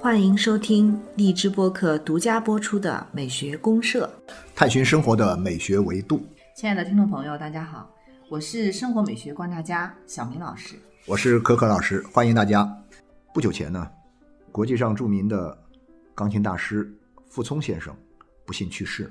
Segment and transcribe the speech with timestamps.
[0.00, 4.10] 欢迎收听荔枝播客独家播出的《美学公社》，
[4.54, 6.24] 探寻生活的美学维度。
[6.56, 7.90] 亲爱的听众朋友，大家好，
[8.30, 12.66] 我是生活美学观察家小明老师，我是可可老师，欢迎大家。
[13.34, 13.86] 不久前呢，
[14.50, 15.56] 国际上著名的
[16.14, 16.90] 钢琴大师
[17.28, 17.94] 傅聪先生
[18.46, 19.10] 不幸去世了。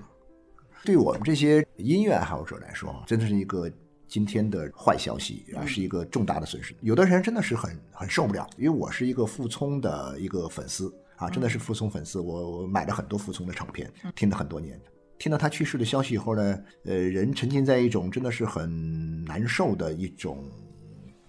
[0.83, 3.69] 对我们这些音乐爱好者来说，真的是一个
[4.07, 6.75] 今天的坏消息啊，是一个重大的损失。
[6.81, 14.79] 有的人真的是很很受不了，因为我是一个傅聪的一个粉丝啊，真的是傅聪粉丝，我我买了很多傅聪的唱片，听了很多年。
[15.19, 20.43] 听到他去世的消息以后呢，呃，人沉浸在一种真的是很难受的一种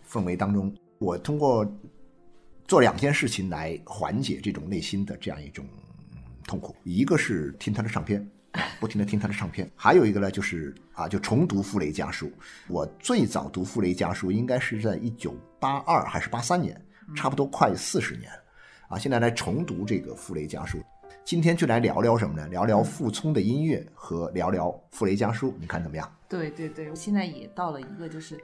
[0.07, 0.75] 氛围当中。
[0.99, 1.67] 我通过
[2.67, 5.65] 做两件事情来缓解这种内心的这样一种
[6.47, 8.29] 痛苦，一个是听他的唱片，
[8.81, 12.31] 不停的听他的唱片；还有一个呢，就是啊，就重读傅雷家书。
[12.69, 16.81] 我最早读傅雷家书应该是在一九八二还是八三年，
[17.17, 18.31] 差不多快四十年，
[18.89, 20.79] 啊，现在来重读这个傅雷家书。
[21.25, 22.49] 今天就来聊聊什么呢？
[22.49, 26.11] 聊聊傅聪的音乐和聊聊傅雷家书，你看怎么样？
[26.29, 28.39] 对对对，我现在也到了一个就是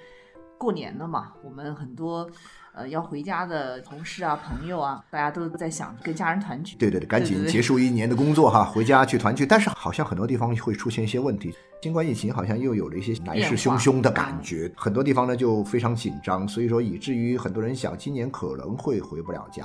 [0.59, 2.29] 过年了嘛，我们很多
[2.73, 6.77] 呃要回家的同事啊、朋友啊，大家都在想跟家人团聚。
[6.77, 9.45] 对对对，赶紧结束一年的工作哈，回家去团聚。
[9.45, 19.65] 但是好像很多地方会出现一些问题，新冠疫情好像又有了一些来势汹汹的感觉，很多地方呢就非常紧张，所以说以至于很多人想今年可能会回不了家。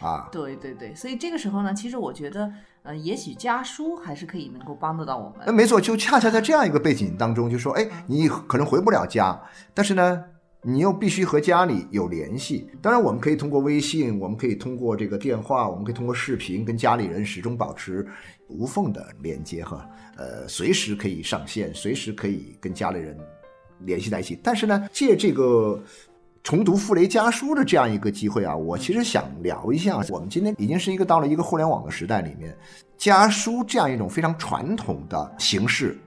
[0.00, 2.52] 啊，对对对，所以这个时候呢，其实我觉得，
[2.84, 5.38] 呃，也许家书还是可以能够帮得到我们。
[5.46, 9.40] 那没错，就恰恰在这样一个背景当中，就说，哎，你可能回不了家，
[9.72, 10.22] 但是呢，
[10.60, 12.68] 你又必须和家里有联系。
[12.82, 18.06] 当然，我们可以通过微信，我们可以通过这个电话，我们可以通过视频，跟家里人始终保持
[18.48, 19.88] 无缝的连接哈。
[20.16, 23.18] 呃，随时可以上线，随时可以跟家里人
[23.80, 24.38] 联系在一起。
[24.42, 25.82] 但是呢，借这个。
[26.44, 32.54] 重读傅雷家书的这样一个机会啊，我其实想聊一下，我们今天已经是一个到了一个互联网的时代里面，
[32.98, 35.98] 家书这样一种非常传统的形式，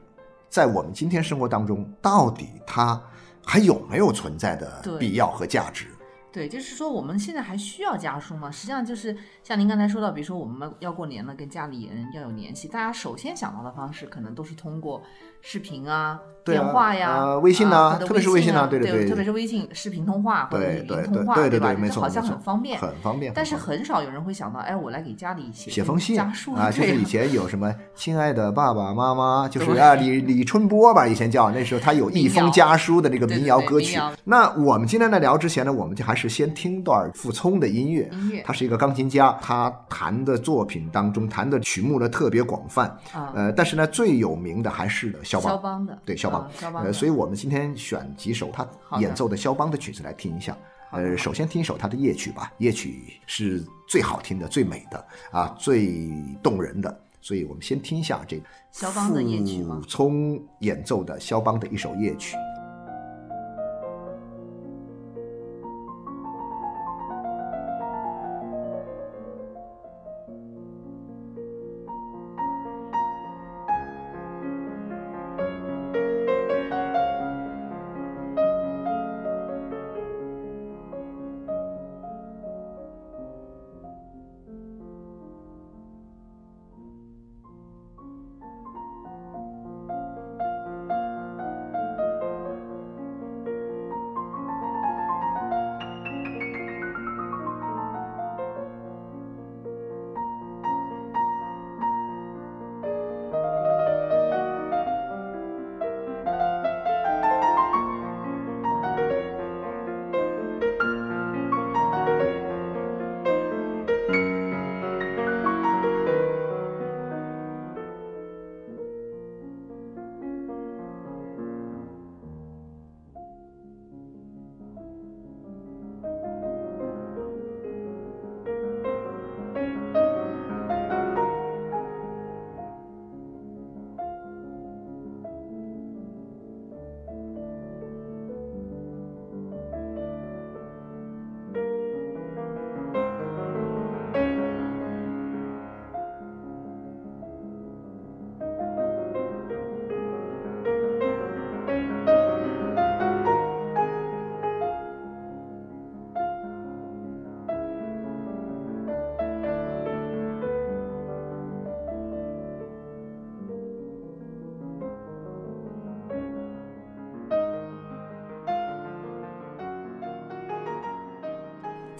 [0.48, 3.02] 在我们今天生活当中，到底它
[3.44, 5.88] 还有没有存在的必要和价值？
[6.32, 8.52] 对，就是说我们现在还需要家书吗？
[8.52, 15.02] 实际上就是像您刚才说到，比如说我们要过年了，跟家里人要有联系，大家首先想到的方式可能都是通过
[15.42, 16.20] 视频啊。
[16.48, 21.74] 电话呀，微信呐，特别是微信呐，对对对，特别是微信视频通话或者语音通话，对吧？
[21.78, 23.34] 没错，好像很方便，很方便。
[23.36, 34.00] 但是很少有人会想到，哎，我来给家里写写封信家书啊，就是以前有什么亲爱的爸爸妈妈， 就是啊李李春波吧，以前叫那时候他有一封家书的这个民谣歌曲。
[34.24, 38.10] 那我们今天在聊之前呢，我们就还是先听段傅聪的音乐。
[38.14, 43.34] 音乐，他是一个钢琴家，他弹的作品当中弹的曲目呢特别广泛啊。
[43.36, 46.84] 呃，但是呢最有名的还是肖邦，肖邦的，对肖邦，肖邦。
[46.86, 47.18] 呃，所以。
[47.18, 48.68] 我们今天选几首他
[49.00, 50.56] 演奏的肖邦的曲子来听一下。
[50.92, 57.02] 呃，首先听一首他的夜曲吧，夜曲是最好听的、最美的啊，最动人的。
[57.22, 58.40] 所以我们先听一下这
[58.72, 62.38] 肖邦的夜曲傅聪演奏的肖邦的一首夜曲。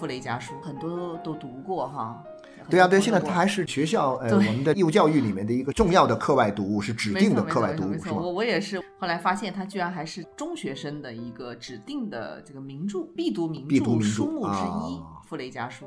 [0.08, 2.24] 傅雷家书，很多都读过哈。
[2.70, 14.96] 对啊，对，现在它还是学校呃我们的义务教育里面的一个重要的课外读物，是指定的课外读物，是我我也是后来发现，它居然还是中学生的一个指定的这个名著，必读名著书目之一，
[15.28, 15.84] 《傅雷家书》。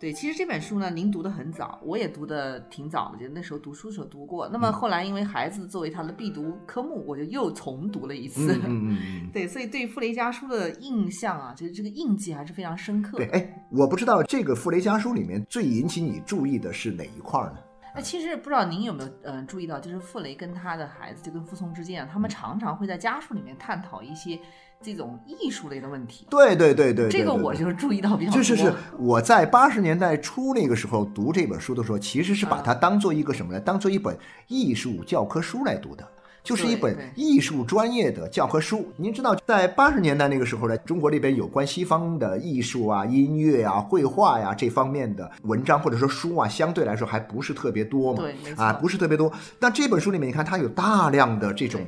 [0.00, 4.48] 对，其实这本书呢，您读的很早，我也读的挺早的，就那时候读书时候读过。
[4.48, 8.54] 那么后来因为孩子作为他的必读科目，我就又重读了一次。
[8.58, 9.30] 嗯嗯嗯。
[9.34, 13.16] 对，所以对《傅雷家书》的印象啊，就是这个印记还是非常深刻。
[13.18, 17.58] 对，哎，我不知道这个《傅雷家书》里面最引起你注意的是哪一块呢？
[17.94, 24.38] 哎，其实不知道您有没有嗯注意到，就是傅雷跟他的孩子，就跟傅聪之间啊，他们常常会在家书里面探讨一些。
[24.80, 28.36] 这种艺术类的问题，对对对对，这个我就是注意到比较多。
[28.36, 33.58] 就是是我在八十年代初那个时候读这本书的时候，其实是把它当做一个什么呢？
[33.58, 36.08] 当做一本艺术教科书来读的，
[36.42, 38.86] 就是一本艺术专业的教科书。
[38.96, 48.24] 您知道，在八十年代那个时候呢，中国这边有关西方的艺术啊、音乐啊、绘画呀这方面的文章或者说书啊，相对来说还不是特别多嘛，
[48.56, 49.32] 啊，不是特别多。
[49.58, 51.80] 但这本书里面，你看它有大量的这种。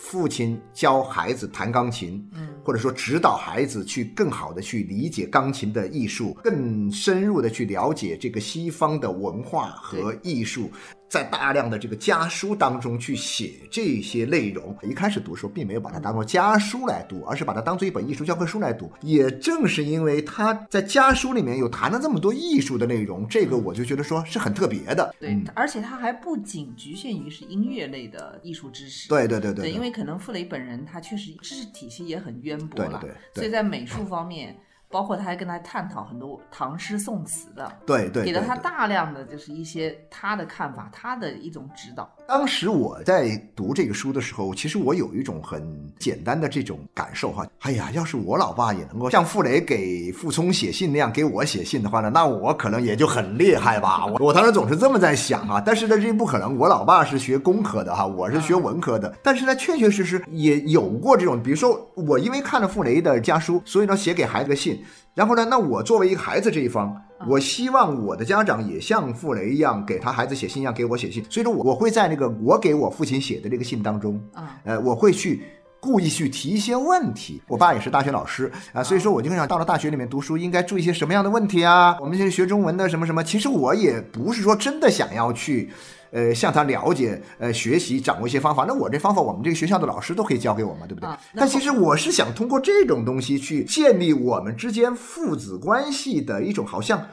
[0.00, 10.70] 父亲教孩子弹钢琴，嗯，或者说指导孩子去更好的去理解钢琴的艺术，更深入的去了解这个西方的文化和艺术。
[11.08, 18.92] 在大量的这个家书当中去写这些内容，一开始读的时候并没有把它当做家书来读，而是把它当做一本艺术教科书来读。
[19.00, 25.14] 也正是因为他在家书里面有谈了这么多艺术的内容，这个我就觉得说是很特别的。
[25.18, 29.08] 对，而且他还不仅局限于是音乐类的艺术知识。
[29.08, 29.64] 对对对对。
[29.64, 33.02] 对，因为可能傅雷本人他确实知识体系也很渊博了，
[33.34, 34.56] 所以在美术方面。
[34.90, 42.08] 包括他还跟他探讨很多唐诗宋词的，对对，给了他大量的就是一些他的看法，他的一种指导。
[42.26, 54.06] 当时我在读这个书的时候，其实我有一种很简单的这种感受哈，哎呀，要是我老爸也能够像傅雷给傅聪写信那样给我写信的话呢，那我可能也就很厉害吧。
[54.06, 56.56] 我我当时总是这么在想啊，但是呢，这不可能。
[56.56, 64.77] 我老爸是学工科的哈，我是学文科的，但是呢，确确实实也有过这种，比如说我因为看了傅雷的家书，所以呢，写给孩子的信。
[65.14, 65.44] 然后呢？
[65.44, 66.94] 那我作为一个孩子这一方，
[67.28, 71.24] 我希望我的家长也像傅雷一样，给他孩子写信一样给我写信。
[71.28, 74.20] 所以说，我我会在那个我给我父亲写的这个信当中，
[74.64, 75.42] 呃，我会去
[75.80, 77.42] 故意去提一些问题。
[77.48, 81.96] 我爸也是大学老师啊，所以说我就想到了大学里面读书应该注意一些什么样的问题啊？
[82.00, 85.70] 我们现在学中文的什么什么，其实我也不是说真的想要去。
[86.10, 88.64] 呃，向他了解，呃，学习，掌握一些方法。
[88.66, 91.08] 那我这方法，我们这个学校的老师都可以教给我嘛，对不对？
[91.34, 97.06] 但其实我是想通过这种东西去建立我们之间父子关系的一种好像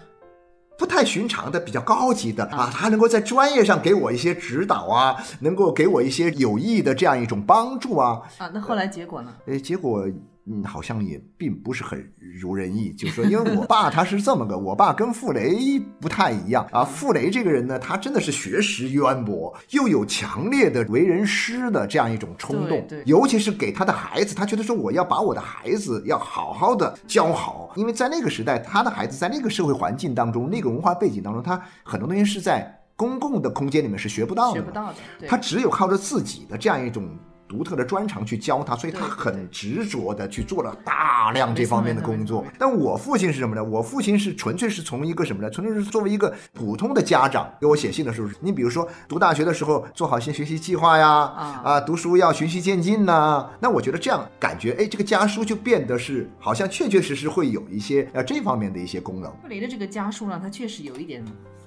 [0.77, 8.21] 不太寻常的、比较高级的啊，他能够在专业上给我一些指导啊，能够给我一些有益的这样一种帮助啊。
[8.38, 9.33] 啊，那后来结果呢？
[9.45, 10.07] 呃，结果。
[10.47, 12.92] 嗯，好像也并不是很如人意。
[12.94, 16.83] 就是说，因为我爸他是这么个，我爸跟傅雷不太一样啊。
[16.83, 22.86] 傅雷这个人呢，他真的是学识渊博，又有强烈的为人师的这样一种冲动。
[22.88, 35.27] 对，尤其是给他的孩子，他觉得说我要把我的孩子要好好的教好，因为在那个时代，他的孩子在那个社会环境当中，那个文化背景当中，他很多东西是在公共的空间里面是学不到的，学不到的。
[35.27, 37.09] 他只有靠着自己的这样一种。
[37.47, 42.44] 独特的专长去教他，所以他很执着的去做了大量这方面的工作。
[42.57, 43.64] 但我父亲是什么呢？
[43.64, 45.49] 我父亲是纯粹是从一个什么呢？
[45.49, 51.07] 纯粹是作为一个普通的家长给我写信的时候，你比如说读大学的时候做好一些学习计划呀，
[51.64, 53.49] 啊，读书要循序渐进呐。
[53.59, 59.31] 那我觉得这样感觉，哎，这个家书就变得是好像确确实实会有一些呃这方面的一些功能。
[59.42, 61.23] 傅雷的这个家书呢，它确实有一点。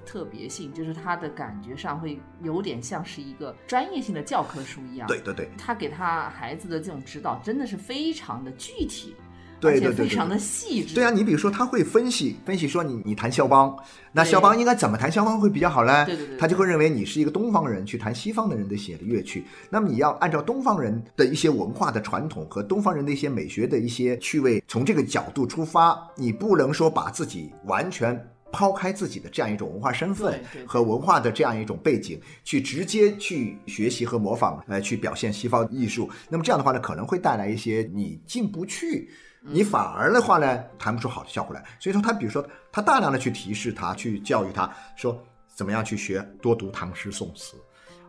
[0.09, 5.07] 特别性就是他的感觉上会有点像是一个专业性的教科书一样。
[5.07, 9.15] 对对对，他给他孩子的这种指导真的是非常的具体，
[9.61, 10.95] 而且非常的细致。
[10.95, 13.77] 对啊，你比如说他会分析分析说你你弹肖邦，
[14.11, 16.07] 那肖邦应该怎么弹肖邦会比较好呢？
[16.07, 28.19] 对对对，他就会认为你是一个东方人去弹西方的人的写的乐曲，那么你要按照东方人的一些文化的传统和东方人的一些美学的一些趣味，从这个角度出发，你不能说把自己完全。
[28.51, 36.09] 抛开自己的这样一种文化身份和文化的这样一种背景，去直接去学习和模仿，呃，去表现西方艺术。
[36.29, 39.11] 那么这样的话呢，可能会带来一些你进不去，
[39.43, 41.63] 你反而的话呢，谈不出好的效果来。
[41.79, 45.23] 所以说，他比如说，他大量的去提示他，去教育他说，
[45.55, 47.57] 怎么样去学，多读唐诗宋词，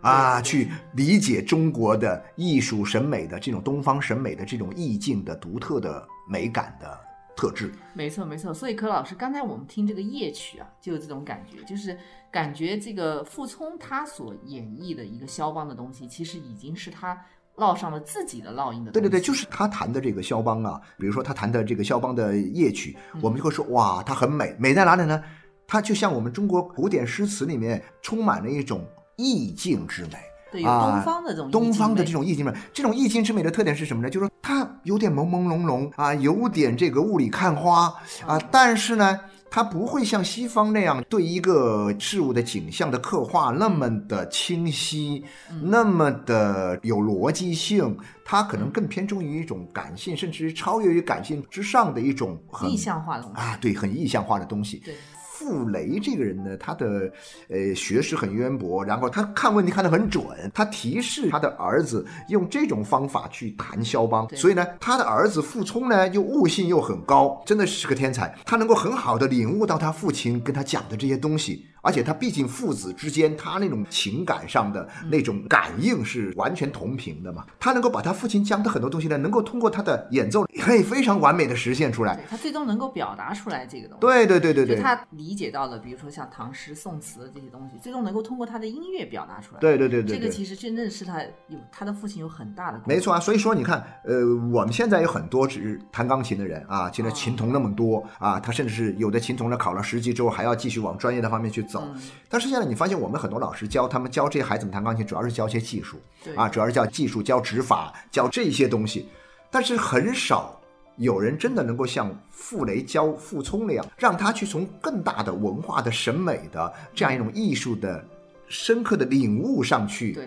[0.02, 7.00] 啊，去理解中国的艺术审美的这种东方审美的这种意境的独特的美感的。
[7.40, 11.98] 特质没错没错，所以柯老师刚才我们听这个夜曲啊，就有这种感觉，就是
[12.30, 17.18] 感觉这个傅聪他所演绎的一个肖邦的东西，其实已经是他
[17.56, 18.92] 烙上了自己的烙印的。
[18.92, 25.24] 对对对，就是他弹的这个肖邦啊，比如说他弹的这个肖邦的夜曲，我们就会说哇，它很美，美在哪里呢？
[25.66, 30.29] 它就像我们中国古典诗词里面充满了一种意境之美。
[30.52, 34.10] 对，有东方的这种东方的这种意境美，这种意境之美的特点是什么呢？
[34.10, 37.94] 就是说它有点朦朦胧胧啊，有点这个雾里看花
[38.26, 39.20] 啊，但是呢，
[39.52, 45.24] 它不会像西方那样对一个事物的景象的刻画那么的清晰，
[45.62, 54.78] 那么的有逻辑性，它可能更偏重于一种感性，甚至超越于感性之上的一种意象化的东西啊，对，很意象化的东西。
[54.78, 54.96] 对。
[55.40, 57.10] 傅雷这个人呢，他的
[57.48, 71.66] 呃学识很渊博，然后他看问题看得很准，他提示他的儿子用这种方法去谈肖邦，所以呢，他的儿子傅聪呢又悟性又很高，真的是个天才，他能够很好的领悟到他父亲跟他讲的这些东西。
[71.82, 77.46] 而且他毕竟父子之间，他那种情感上的那种感应是完全同频的嘛。
[77.60, 82.20] 他能够把他父亲讲的很多东西呢，能够通过他的演奏，可以非常完美的实现出来。
[82.30, 84.02] 他最终能够表达出来这个东西。
[84.02, 84.76] 对对对对对。
[84.82, 89.60] 他理解到了，比如说像唐诗宋词这些东西，最终能够通过他的音乐表达出来。
[89.60, 90.18] 对对对对。
[90.18, 92.82] 这个其实真正是他有他的父亲有很大的。
[92.86, 101.88] 没错啊，所以说你看，呃，我们现在有很多只弹钢琴的人啊，现在琴童那么多啊，他甚至是有的琴童呢考了十级之后还要继续往专业的方面去走，
[102.28, 102.50] 但是。
[102.50, 106.02] 现在你发现，我们很多老师教他们教这些孩子们弹钢琴，主要是教一些技术，
[106.36, 109.08] 啊，主要是教技术、教指法、教这些东西。
[109.52, 110.60] 但是很少
[110.98, 118.04] 有人真的能够像傅雷教傅聪那样，让他去从更大的文化的审美的这样一种艺术的
[118.48, 120.18] 深刻的领悟上去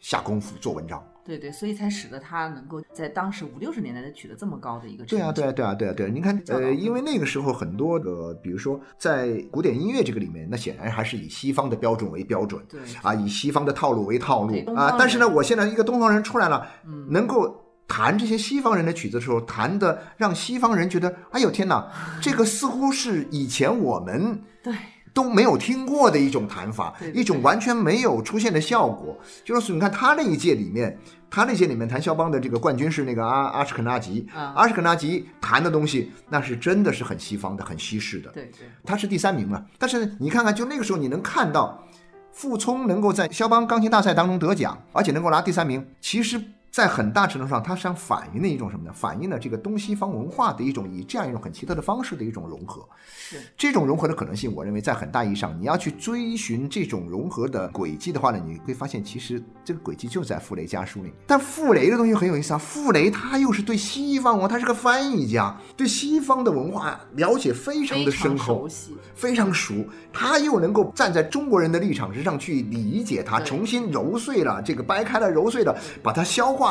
[0.00, 1.06] 下功夫做文章。
[1.26, 6.10] 对对，所以才使得他能够在当时五六十年代取得这么高的一个对啊对啊对啊对啊对啊！
[6.12, 14.94] 您看，呃，因为那个时候很多的，比如说在古典音乐这个里面，那显然还是以西方的标准为标准，对啊，以西方的套路为套路啊。
[14.98, 16.66] 但是呢，我现在一个东方人出来了，
[17.10, 21.90] 能够弹这些西方人的曲子的时候，弹的让西方人觉得，哎呦天哪，
[22.22, 24.72] 这个似乎是以前我们对。
[25.16, 29.18] 都没有听过的一种弹法，一种完全没有出现的效果。
[29.42, 30.98] 就是你看他那一届里面，
[31.30, 38.30] 他那届里面弹肖邦的这个冠军是那个阿阿什肯纳吉，阿什肯纳吉弹的东西那是真的是很西方的，很西式的。
[38.32, 39.64] 对对，他是第三名嘛。
[39.78, 41.82] 但是你看看，就那个时候你能看到，
[42.30, 46.38] 傅聪能够在肖邦钢琴大赛当中得奖，而且能够拿第三名，其实。
[46.76, 48.92] 在很大程度上，它实际上反映了一种什么呢？
[48.94, 52.86] 反映了这个东西方文化的一种以这样一种很奇特的方式的一种融合。
[53.08, 61.10] 是这种融合的可能性，我认为在很大意义上，你要去追寻这种融合的轨迹的话呢，你会发现其实这个轨迹就在傅雷家书里。
[61.26, 68.68] 但傅雷的东西很有意思啊，傅雷他又是对西方文化，他是个翻译家，对西方的文化了解非常的深厚，
[69.14, 69.82] 非常熟。
[70.12, 76.65] 他又能够站在中国人的立场之上去理解它，重新揉碎了这个掰开了揉碎了，把它消化。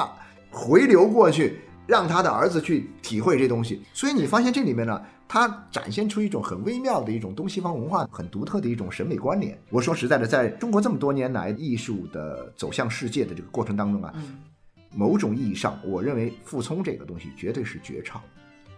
[0.50, 3.82] 回流过去，让他的儿子去体会这东西。
[3.94, 9.60] 所以你发现这里面呢，它展现出一种很微妙的一种东西方文化很独特的一种审美关联。
[9.70, 14.14] 我说实在的，在中国这么多年来艺术的走向世界的这个过程当中啊，
[14.96, 18.22] 某种意义上，我认为傅聪这个东西绝对是绝唱，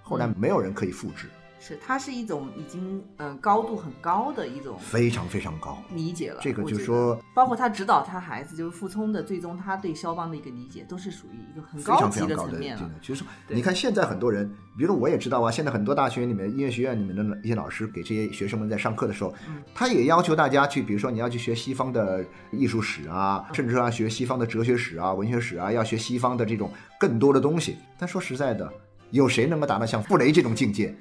[0.02, 1.28] 后来没有人可以复制。
[1.60, 6.40] 是，它是一种已经嗯高度很高的一种非常非常高理解了。
[6.42, 12.90] 这个就是说，包括他指导他孩子，就是傅聪的最终他对肖邦的一个理解，都是属于一个很高级的层面了。
[13.02, 14.48] 其实你看现在很多人，
[14.78, 19.34] 比如说我也知道啊，现在很多大学里面、音乐学院里面的一些老师给这些学生们在上课的时候，
[19.74, 27.78] 他也要求大家去，比如说你要去学西方的艺术史啊，甚至说要学西方的哲学史啊、文学史啊，要学西方的这种更多的东西。
[27.98, 28.72] 但说实在的，
[29.12, 30.96] 有谁能够达到像傅雷这种境界？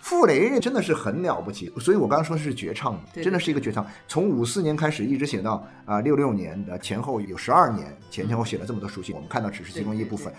[0.00, 3.86] 傅雷真的是很了不起，所以我刚刚说的是绝唱，真的是一个绝唱。
[4.08, 10.32] 从五四年开始一直写到啊六六年的前后有十二年，前前后写了这么多书信，我们看到只是其中一部分。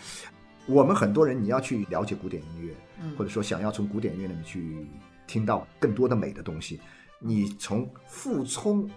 [0.66, 2.74] 我们很多人你要去了解古典音乐，
[3.16, 4.88] 或者说想要从古典音乐里面去
[5.28, 6.80] 听到更多的美的东西，
[7.20, 8.90] 你从傅聪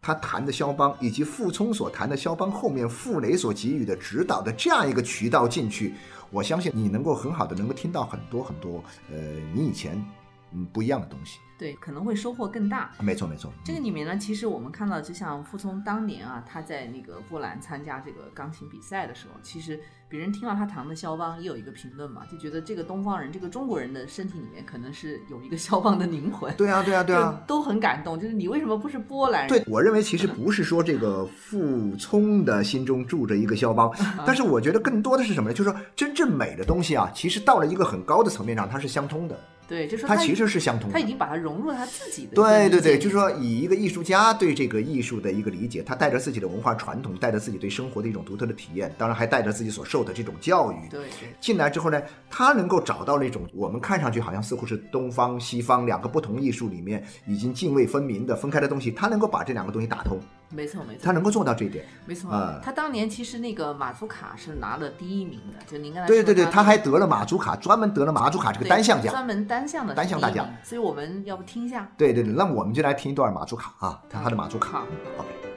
[0.00, 5.92] 他弹的肖邦，以及傅聪所弹的肖邦后面傅雷所给予的指导的这样一个渠道进去。
[6.34, 9.16] 我相信你能够很好的能够听到很多很多，呃，
[9.54, 10.04] 你以前
[10.50, 11.38] 嗯不一样的东西。
[11.56, 12.90] 对，可能会收获更大。
[12.98, 13.52] 没错，没错。
[13.64, 19.80] 这个里面呢，其实我们看到，就像傅聪当年啊，他在那个波兰参加这个钢琴比赛的时候，其实
[20.14, 26.54] 别人听到他弹的肖邦，也有一个评论嘛，就觉得这个东方人，这个中国人的身体里面可能是有一个肖邦的灵魂。
[26.54, 28.16] 对啊，对啊，对啊，都很感动。
[28.16, 29.48] 就是你为什么不是波兰人？
[29.48, 33.92] 对我认为，其实不是说这个傅聪的心中住着一个肖邦，
[34.24, 35.52] 但是我觉得更多的是什么呢？
[35.52, 39.36] 就是说，真正美的东西啊，其实到了一个很高的层面上，它是相通的。
[39.66, 40.92] 对，就说它其实是相通的。
[40.92, 42.34] 他已经把它融入了他自己的。
[42.34, 50.76] 对对对，就是说，以一个艺术家对这个艺术的一个理解，他带着自己的文化传统，带着自己对生活的一种独特的体验，当然还带着自己所受的这种教育。
[50.90, 51.06] 对。
[51.40, 60.18] 进来之后呢，他能够找到那种我们看上去好像似乎是东方西方两个不同艺术里面已经泾渭分明的分开的东西，他能够把这两个东西打通。
[60.50, 61.84] 没错没错，他能够做到这一点。
[62.06, 70.48] 没错啊，他当年其实那个马祖卡是拿了第一名的，就您刚才对对对，他还得了马祖卡，专门得了马祖卡这个单项奖，专门单项的单项大奖。
[70.62, 71.88] 所以我们要不听一下？
[71.96, 74.82] 对对对，那我们就来听一段马祖卡啊，他的马祖卡。
[75.18, 75.53] OK。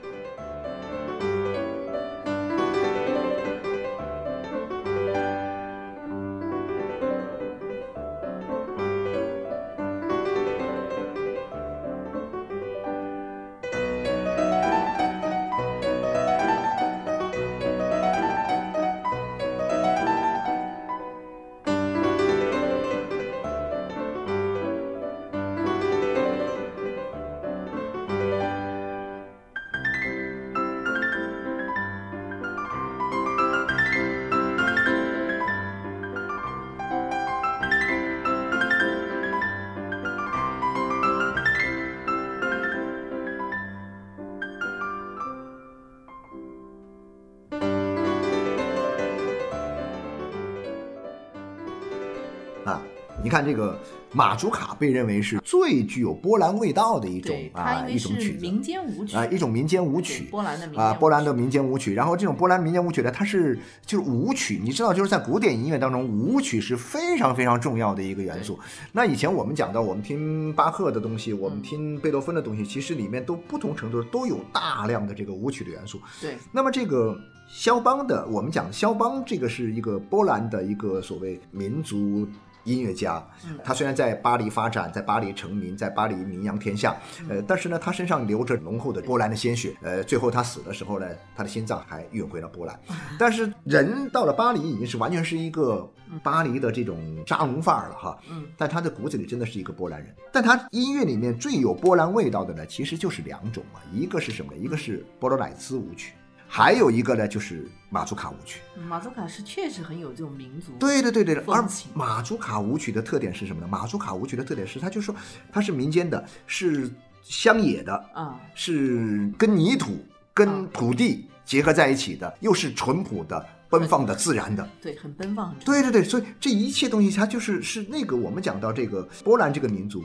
[53.23, 53.77] 你看这个
[54.13, 61.93] 马祖卡被认为是最具有波兰味道的一种啊一种曲子，民间舞曲啊一种民间舞曲，波兰的啊波兰的民间舞曲。
[61.93, 68.57] 然后这种波兰民间舞曲呢，它是就是舞曲，你知道就是在古典音乐当中，舞曲是非常非常重要的一个元素。
[68.91, 75.99] 那以前我们讲到，我们听巴赫的东西，我们听贝多芬的东西，其实里面都不同程度都有大量的这个舞曲的元素。
[76.21, 76.37] 对。
[76.51, 77.19] 那么这个
[77.49, 82.27] 肖邦的，我们讲肖邦这个是一个波兰的一个所谓民族。
[82.67, 83.25] 音乐家，
[83.63, 86.95] 他虽然在巴黎发展，在巴黎成名，在巴黎名扬天下，
[87.29, 92.77] 呃，但是呢，他身上流着浓厚的波兰的鲜血，呃，最后他死的时候呢，他的心脏还运回了波兰，
[93.17, 95.89] 但是人到了巴黎已经是完全是一个
[96.21, 104.57] 巴黎的这种扎龙范儿了哈，嗯，但他的骨子里真的是一个波兰人，但他音乐里面最有波兰味道的呢，其实就是两种啊，一个是什么呢？
[104.59, 106.13] 一个是波罗乃兹舞曲。
[106.47, 108.61] 还有一个呢，就是马祖卡舞曲。
[108.87, 113.67] 马祖卡是确实很有这种民族对对对对而马祖卡舞曲的特点是什么呢？
[113.69, 115.15] 马祖卡舞曲的特点是，它就是说
[115.51, 116.89] 它是民间的，是
[117.21, 119.97] 乡野的啊，是跟泥土、
[120.33, 124.67] 跟土地结合在一起的，又是淳朴的、奔放的、自然的。
[124.81, 125.53] 对，很奔放。
[125.65, 130.01] 对对对，所以这一切东西，它就是是那个我们讲到这个波兰这个民族，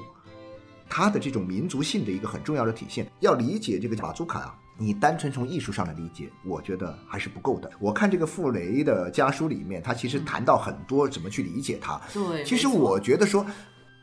[0.88, 3.10] 它的这种民族性的一个很重要的体现。
[3.20, 4.58] 要理解这个马祖卡啊。
[4.78, 7.70] 你单纯从艺术上的理解，我觉得还是不够的。
[7.78, 12.00] 我看这个傅雷的家书里面，他其实谈到很多怎么去理解它。
[12.12, 13.46] 对，其实我觉得说，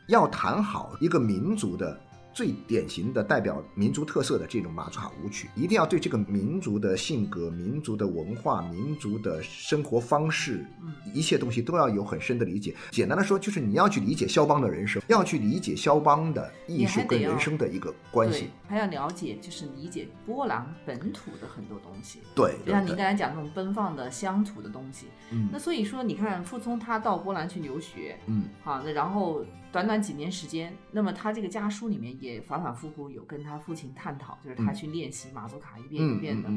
[0.08, 2.00] 要谈好一个民族的。
[2.40, 10.64] 最典型的代表民族特色的这种马祖卡舞曲，一定要对这个民族的性格、民族的文化、民族的生活方式，
[11.12, 12.74] 一切东西都要有很深的理解。
[12.92, 22.20] 简单的说，就是你要去理解肖邦的人生，要去理解肖邦的艺术跟人生的一个关系，还要了解，就是理解波兰本土的很多东西。
[22.34, 25.08] 对，就像您刚才讲那种奔放的乡土的东西。
[25.30, 29.44] 嗯，那所以说，你看傅聪他到波兰去留学，嗯，好，那然后。
[29.72, 36.48] 短短几年时间，那么他这个家书里面也反反复复有跟他父亲探讨，就是他去练习马祖卡一遍一遍的，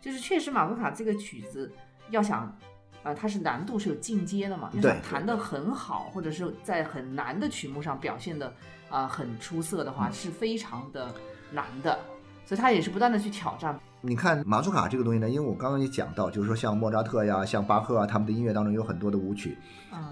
[0.00, 1.72] 就是确实马祖卡这个曲子
[2.10, 2.56] 要想，
[3.02, 8.52] 呃，它是难度是有进阶的嘛，要想弹得很好，或者是在很难的曲目上表现的
[8.90, 11.14] 啊很出色的话，是非常的
[11.52, 11.98] 难的，
[12.44, 13.78] 所以他也是不断的去挑战。
[14.06, 19.58] 你看马祖卡这个东西呢，因为我刚刚也讲到，就是说像莫扎特呀、像巴赫啊，他们的音乐当中有很多的舞曲，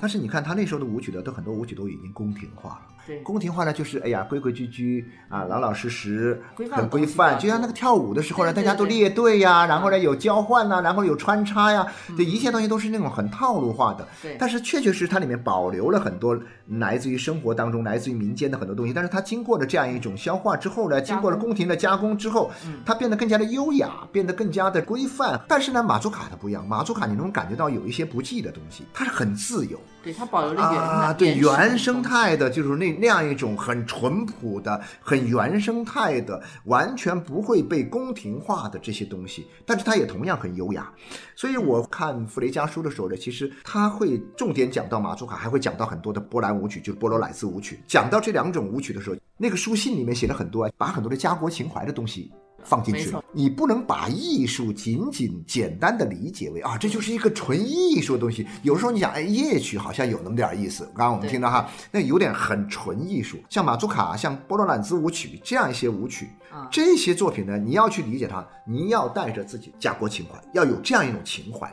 [0.01, 2.94] 但是你看他那时候的舞曲呢，都很多舞曲都已经宫廷化了。
[3.23, 7.39] 宫廷化呢，就是哎呀，规规矩矩啊，老老实实，很规范。
[7.39, 11.87] 就像那个跳舞的时候呢，大家都列队呀，然后呢有交换呐，然后有穿插呀，
[12.17, 14.07] 这一切东西都是那种很套路化的。
[14.23, 14.37] 对。
[14.39, 16.39] 但是确确实它里面保留了很多
[16.79, 18.93] 来自于生活当中、来自于民间的很多东西。
[18.93, 22.51] 但是它经过了这样一种消化之后呢，经过了宫廷的加工之后，
[22.85, 25.41] 它变得更加的优雅，变得更加的规范。
[25.49, 29.79] 但是呢，马祖卡它不一样，马祖卡你能感觉到有一些不羁的东西，它是很自由。
[30.05, 40.93] 对，它保留了原啊，对原生态的，就是那那样一种很淳朴的、很原生态的，完全不会被宫廷化的这些东西，但是它也同样很优雅。
[41.35, 47.81] 所以我看弗雷家书的时候呢，其实他会重点讲到马祖卡，还会讲到很多的波兰舞曲，就是波罗乃斯舞曲。
[47.89, 52.31] 讲到这两种舞曲的时候，那个书信里面写了很多，把很多的家国情怀的东西。
[52.65, 53.23] 放进去了。
[53.33, 58.47] 你不能把艺术仅仅简单的理解为啊，这就是一个纯艺术的东西。
[58.63, 60.85] 有时候你想，哎，夜曲好像有那么点意思。
[60.87, 66.29] 刚刚我们听到哈，那有点很纯艺术，像马祖卡、像波罗兰兹舞曲这样一些舞曲，
[66.71, 71.71] 这些作品呢，你要去理解它，你要带着自己家国情怀，要有这样一种情怀。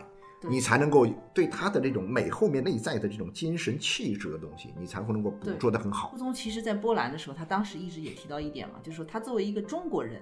[0.49, 6.09] 你才能够对他的这种美后面内在的这种精神气质的东西，你才会能够捕捉得很好。
[6.09, 10.19] 傅聪其实在波兰的时候，他当时一直也提到一点嘛，就是说他作为一个中国人，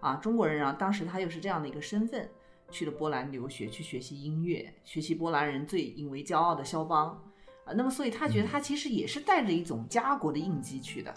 [0.00, 2.28] 啊，中国人啊，当时他又是这样的一个身份，
[2.70, 7.20] 去了波兰留学，去学习音乐，学习波兰人最引为骄傲的肖邦，
[7.64, 11.12] 啊，那么所以他觉得他其实也是带着一种家国的印记去的。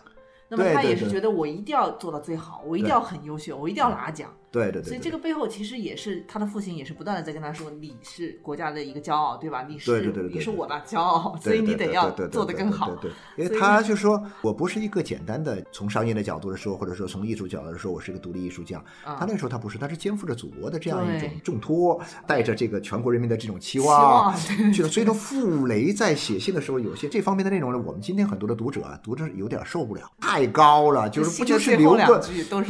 [0.49, 4.33] 那么他也是觉得我一定要做到最好，我一定要很优秀，我一定要拿奖。
[4.51, 4.83] 对对对。
[4.83, 9.65] 所以这个背后其实也是他的父亲也是不断的在跟他说，你是国家的一个骄傲，对吧？
[9.67, 12.93] 你是你是我的骄傲，所以你得要做得更好。
[12.95, 18.83] 对，因为他就说我不是一个简单的从商业的角度来说，或者说从艺术角度来说，我是一个独立艺术家。
[19.03, 24.35] 他那时候他不是，他是肩负着祖国的这样一种重托，带着这个全国人民的这种期望
[24.73, 24.89] 去了。
[24.89, 32.21] 所以说，傅雷在写信的时候，有些这方面的内容呢，我们今天很多的读者啊，读着有点受不了，太高了，就是不就是留个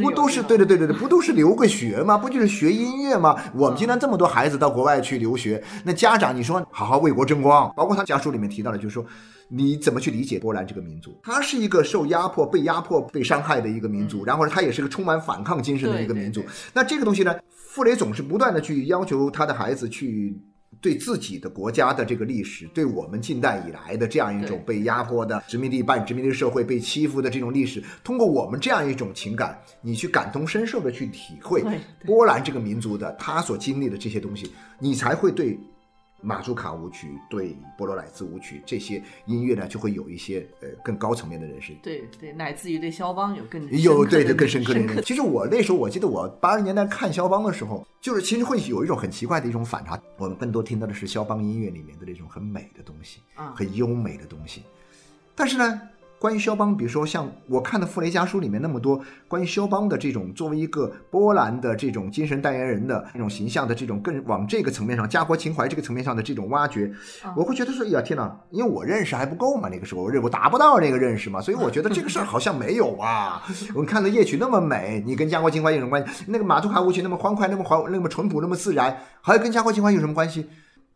[0.01, 2.17] 不都是对对对对对，不都是留个学吗？
[2.17, 3.35] 不就是学音乐吗？
[3.55, 9.05] 我们今天这么多孩子到国外去留学，那家长你说好好为国争光，包括他家书里面提到的，就是说
[9.47, 11.17] 你怎么去理解波兰这个民族？
[11.23, 16.43] 他是一个受压迫、被压迫、被伤害的一个民族，然后他也是个充满反抗精神的一个民族。
[16.73, 20.37] 那这个东西呢，傅雷总是不断的去要求他的孩子去。
[20.81, 31.63] 对自己的国家的这个历史，对我们近代以来的这样一种被压迫的殖民地半殖民地社会被欺负的这种历史，通过我们这样一种情感，你去感同身受的去体会
[32.05, 35.57] 波兰这个民族的他所经历的这些东西，你才会对。
[36.21, 41.73] 马祖卡舞曲对波罗乃兹舞曲这些音乐呢，就会有一些呃更高层面的认识。
[41.81, 45.01] 对对，乃至于对肖邦有更有对对更深刻的认识。
[45.01, 50.01] 其实我那时候我记得我八十年代看肖邦的时候，就是其实会有一种很奇怪的一种反差。
[50.17, 53.21] 我们更多听到的是肖邦音乐里面的那种很美的东西，
[53.55, 54.63] 很优美的东西。
[55.35, 55.81] 但是呢。
[56.21, 66.93] 关于肖邦，比如说像我看的《傅雷家书》里面那么多关于肖邦的这种作为一个波兰的这种精神代言人的这种形象的这种更往这个层面上家国情怀这个层面上的这种挖掘，
[67.35, 73.41] 我会觉得说，哎呀天哪，因为我认识还不够嘛，那个时候我认我达不到那个认识嘛，所以我觉得这个事儿好像没有啊。
[73.73, 76.25] 我看到夜曲那么美，你跟家国情怀有什么关系？
[76.27, 80.47] 那个马祖卡舞曲那么欢快，那么欢，那么淳朴，那么自然，还跟家国情怀有什么关系？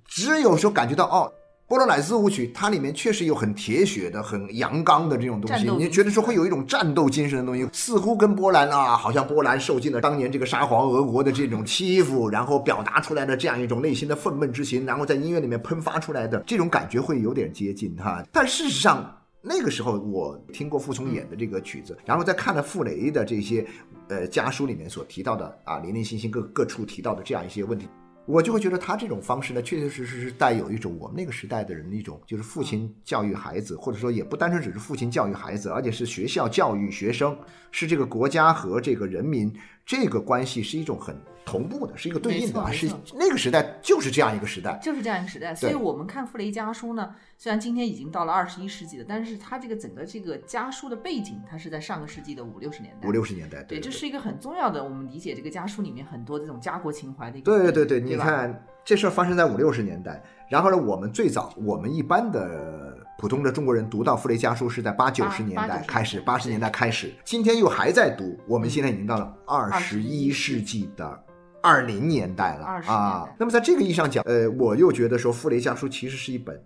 [0.05, 1.33] 只有说感觉到哦。
[1.67, 18.23] 波罗乃兹舞曲，它里面确实有很铁血的、很阳刚的这种东西，你觉得说会有一种战斗精神的东西，似乎跟波兰啊，好像波兰受尽了当年这个沙皇俄国的这种欺负，然后表达出来的这样一种内心的愤懑之情，然后在音乐里面喷发出来的这种感觉会有点接近哈。
[18.31, 23.65] 但事实上，那个时候我听过傅聪演的这个曲子，然后再看了傅雷的这些
[24.09, 27.87] 呃家书里面所提到的啊，零零星星各各处提到的这样一些问题。
[28.25, 37.37] 我就会觉得他这种方式呢，确确实实是带有一种我们那个时代的人的一种，就是父亲教育孩子，或者说也不单纯只是父亲教育孩子，而且是学校教育学生，
[37.71, 39.53] 是这个国家和这个人民
[39.85, 41.15] 这个关系是一种很。
[41.47, 45.53] 同步的是一个对应的，是那个时代就是这样一个时代，就是这样一个时代。
[45.53, 53.07] 所以我们看傅雷家书呢，虽然今天已经到了二十一世纪了，但是它这个整个这个家书的背景，它是在上个世纪的五六十年代。
[53.07, 57.55] 五六十年代，对，这是一个很重要的，我们理解这个家书里面很多这种家国情怀的一个。
[57.55, 60.19] 对对对，你看这事儿发生在五六十年代，
[60.49, 62.84] 然后呢，我们最早我们一般的。
[63.17, 68.37] 普通的中国人读到《傅雷家书》是在八九十年代开始，八十年代开始，今天又还在读。
[68.45, 71.23] 我们现在已经到了二十一世纪的
[71.61, 73.29] 二零年代了啊。
[73.39, 76.61] 那么在这个意义上讲，呃，我又觉得说《傅雷家书》其实是一本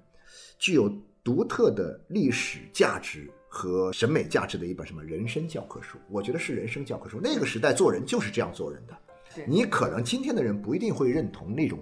[0.57, 0.91] 具有
[1.23, 5.99] 独特的历史价值和审美价值的一本什么人生教科书。
[6.09, 7.19] 我觉得是人生教科书。
[7.21, 8.97] 那个时代做人就是这样做人的。
[9.45, 11.77] 你可能今天的人不一定会认同那种。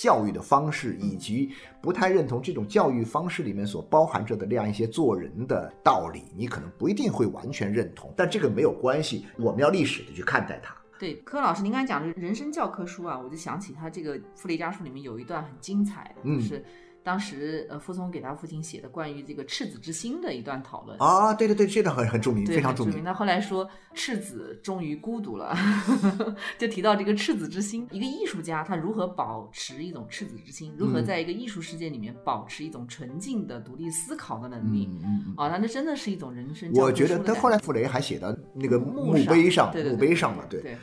[0.00, 1.50] 教育的方式，以及
[1.82, 10.74] 不太认同这种教育方式里面所包含着的那样一些做人的道理，你可能不一定会完全认同，但这个没有关系，我们要历史的去看待它。
[10.98, 16.64] 对，柯老师，您刚才讲的人生教科书啊，我就想起他这个《傅雷家书》里面有一段很精彩的，就是。
[17.02, 23.02] 当时，呃，傅聪给他父亲写的关于这个赤子之心的一段讨论啊，对对对，这段很很著名，非常著名。
[23.02, 25.56] 他后来说，赤子终于孤独了，
[26.58, 27.88] 就提到这个赤子之心。
[27.90, 34.88] 一个艺术家他如何保持一种赤子之心，如何在一个艺术世界里面保持一种纯净的独立思考的能力？
[35.36, 36.70] 啊，那那真的是一种人生。
[36.74, 40.76] 我觉得他后来傅雷还写到那个墓碑上，墓碑上嘛，对。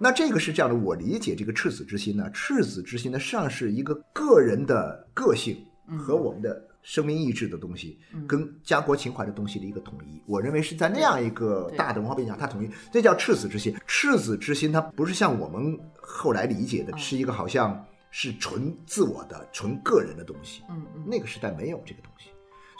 [0.00, 5.56] 那这个是这样的，我理解这个赤子之心呢，赤子之心呢，上是一个个人的个性
[5.98, 10.22] 和我们的生命意志的东西，跟家国情怀的东西的一个统一。
[10.24, 13.74] 我认为是在那样一个大的文化背景下，它统一，这叫赤子之心。
[13.86, 20.62] 赤子之心，它不是像我们后来理解的，是一个好像是纯自我的、纯个人的东西。
[20.70, 22.30] 嗯嗯，那个时代没有这个东西。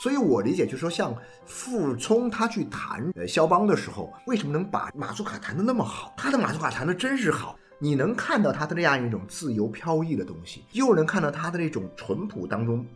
[0.01, 1.13] 所以我理解，就是说，像
[1.45, 6.15] 傅聪他去弹呃肖邦的时候，为什么能把马祖卡弹得那么好？
[6.17, 12.87] 他的马祖卡弹得真是好，你能看到他的那样一种自由飘逸的东西，又能看到他的那种淳朴当中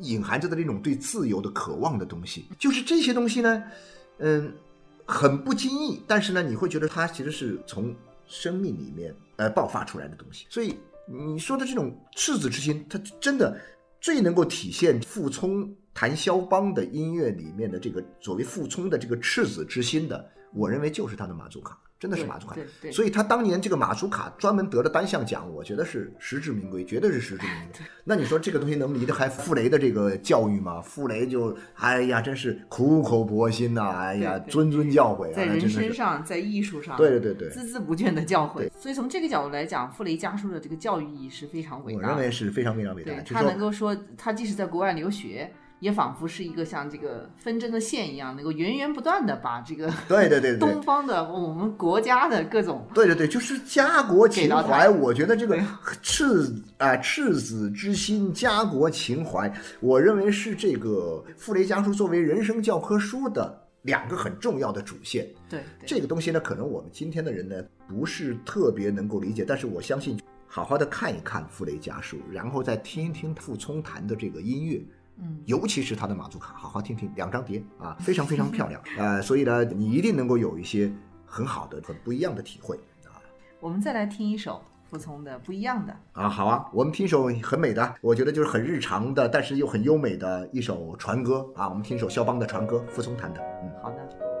[0.00, 2.44] 隐含着的那种对自由的渴望的东西。
[2.58, 3.62] 就是这些东西呢，
[4.18, 4.52] 嗯，
[5.06, 7.94] 很不经意，但是呢，你会觉得他其实是从
[8.26, 10.44] 生命里面呃爆发出来的东西。
[10.50, 13.58] 所以你说的这种赤子之心，它真的
[14.02, 15.74] 最能够体现傅聪。
[15.94, 22.56] 谈肖邦的音乐里面的这个所谓傅聪的这个赤子之心的，我认为就是他的马祖卡，真的是马祖卡。
[22.90, 27.86] 所以他当年这个马祖卡专门得了单项奖，我觉得是实至名归，绝对是实至名归。
[28.04, 30.80] 那你说这个东西能离得开傅雷的这个教育吗？
[30.80, 38.68] 傅雷就哎呀，真是苦口婆心呐，哎呀，谆谆教诲啊，在人身上，在艺术上，对对对对，孜孜不倦的教诲。
[38.78, 42.06] 所以从这个角度来讲，傅雷家书的这个教育意义是非常伟大的。
[42.06, 43.12] 我认为是非常非常伟大。
[43.22, 45.50] 他能够说，他即使在国外留学。
[45.82, 54.88] 也仿佛是一个像这个纷争的线一样，能够源源不断的把这个对对对 东方的我们国家的各种对对对，就是家国情怀。
[54.88, 55.60] 我觉得这个
[56.00, 65.28] 赤啊赤子之心，家国情怀，我认为是这个傅雷家书作为人生教科书的两个很重要的主线。
[65.50, 70.16] 对这个东西呢，可能我们今天的人呢不是特别能够理解，但是我相信
[70.46, 74.80] 好好的看一看傅雷家书，然后再听一听傅聪弹的这个音乐。
[75.22, 80.92] 嗯，尤其是他的马祖卡，好好听听，两张碟啊，非常非常漂亮， 呃，所以呢，你一定能够有一些
[81.24, 83.14] 很好的、很不一样的体会啊。
[83.60, 94.31] 我们再来听一首傅聪的不一样的啊，好啊，我们听一首很美的，我觉得就是很日常的，但是又很优美的一首船歌啊，我们听一首肖邦的船歌，傅聪弹的，嗯，好的。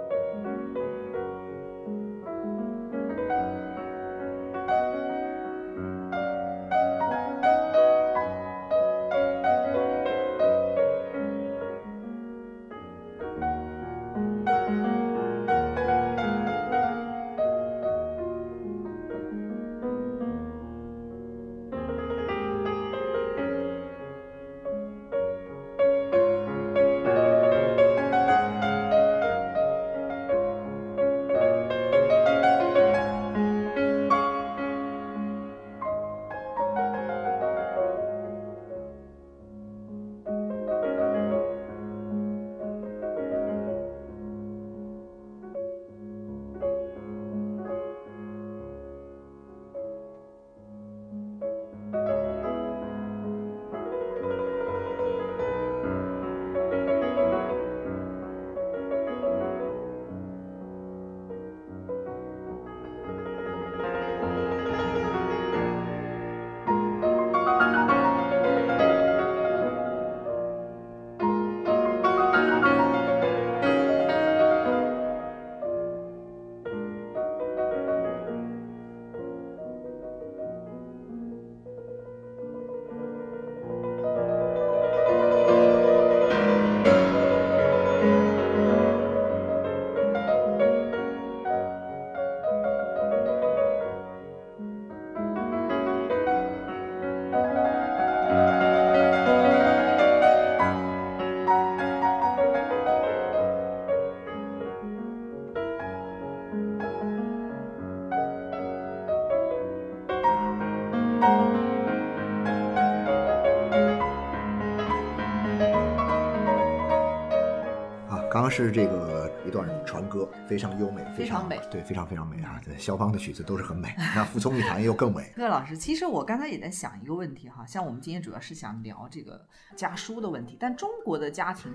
[118.52, 122.60] 是这个一段船歌，非常优美，非常美，对，非常非常美啊！
[122.76, 125.32] 肖邦的曲子都是很美，那傅聪一弹又更美。
[125.34, 129.40] 各位老师，其实我刚才也在想一个问题哈，像我们今天主要是想聊这个
[129.74, 131.72] 家书的问题，但中国的家庭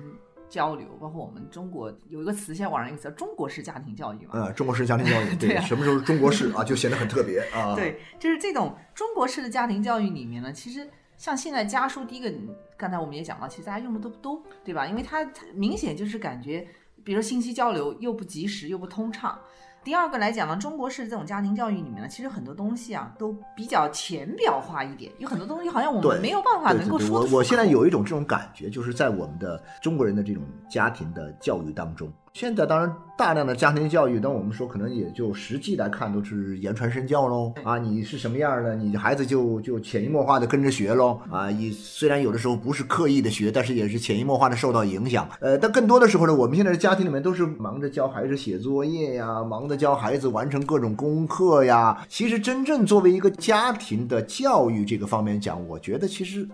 [0.48, 7.74] 交流，包括我们中国有一个词，现在网上一个词“中国式家庭教育”嘛，嗯，中国式家庭教育，对，什么时候是中国式啊，就显得很特别啊。
[7.76, 10.88] 对，就是这种中国式的家庭教育里面呢，其实。
[11.18, 12.32] 像现在家书，第一个，
[12.78, 14.86] 刚才我们也讲了，其实大家用的都不多，对吧？
[14.86, 16.66] 因为它明显就是感觉，
[17.04, 19.38] 比如说信息交流又不及时又不通畅。
[19.84, 27.22] 第二个来讲呢，中国式这种家庭教育里面呢，其实很多东西啊都比较浅表化一点，有很多东西好像我们没有办法能够说。
[27.22, 32.12] 我我现在有一种这种感觉，就是在我们的中国人的这种家庭的教育当中。
[32.40, 41.50] 现在当然大量的家庭教育，但我们说可能也就实际来看都是言传身教喽啊，你是什么样的，你孩子就就潜移默化的跟着学喽啊。
[41.50, 45.28] 你虽然有的时候不是刻意的学，但是也是潜移默化的受到影响。
[45.40, 52.06] 呃，但更多的时候呢，我们现在的家庭里面都是忙着教孩子写作业呀，忙着教孩子完成各种功课呀。
[52.08, 56.48] 其实真正作为一个家庭的教育这个方面讲，我觉得其实。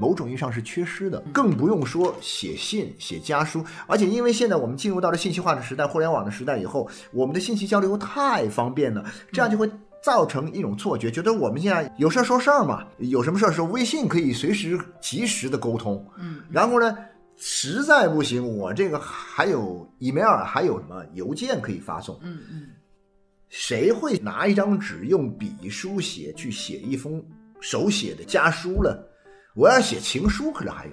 [0.00, 3.62] 某种意义上是缺失的，更不用说写信、写家书。
[3.86, 9.70] 而且，因为现在我们进入到了信息化的时代、互联网的时代以后，我们的信息交流太方便了，这样就会
[10.02, 16.02] 造成一种错觉，觉得我们现在有事儿说事儿嘛，有什么事儿说微信可以随时及时的沟通。
[16.18, 16.96] 嗯，然后呢，
[17.36, 22.18] 实在不行，我这个还有 email，还有什么邮件可以发送。
[22.22, 22.68] 嗯嗯，
[23.50, 27.22] 谁会拿一张纸用笔书写去写一封
[27.60, 28.96] 手写的家书呢？
[29.54, 30.92] 我要写情书，可能还有，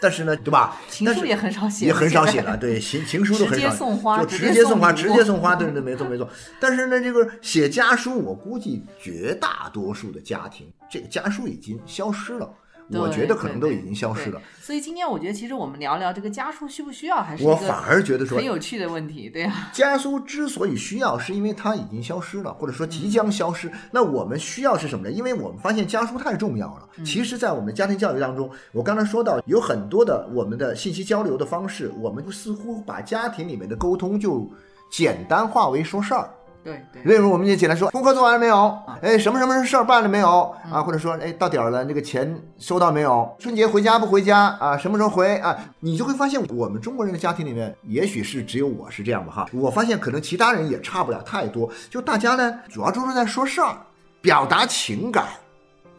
[0.00, 0.76] 但是呢，对吧？
[0.88, 2.56] 情书也很少写，也很少写了。
[2.56, 5.54] 对， 情情书都很少，直接送花，就直接送花，直接送花。
[5.54, 6.28] 对对 对，没错没错。
[6.58, 12.50] 但是呢，这个写家书，我估计绝大多数的家庭，这个家书已经消失了。
[12.92, 14.40] 我觉得可能都已经消失了。
[14.60, 19.68] 所以今天我觉得，其实我们聊聊这个家书需不需要，还是我反而觉得说很有趣的问题，对呀。
[19.72, 23.70] 家书之所以需要，是因为它已经消失了，或者说即将消失。
[23.90, 25.10] 那我们需要是什么呢？
[25.10, 26.88] 因为我们发现家书太重要了。
[27.04, 34.48] 其实，在我们的家庭教育当中，我刚才说到有很多的我们的信息交流的方式，我们似乎把家庭里面的沟通就
[34.90, 36.30] 简单化为说事儿。
[36.62, 38.78] 对对，例如我们也简单说，功课做完了没有？
[39.00, 40.54] 哎，什么什么事儿办了没有？
[40.70, 43.34] 啊，或者说，哎，到点儿了，那个钱收到没有？
[43.38, 44.56] 春节回家不回家？
[44.60, 45.36] 啊，什么时候回？
[45.38, 49.46] 啊，你就会发现，我们中国人的家庭里面，也许是只有我是这样吧，哈。
[49.54, 53.74] 我发现可能其他人也差不了太多，就大家呢，主要就是在说事儿，
[54.20, 55.26] 表达情感